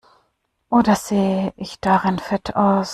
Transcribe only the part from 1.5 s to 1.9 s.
ich